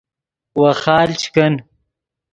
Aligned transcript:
ویخال 0.59 1.09
چے 1.21 1.27
کن 1.35 1.53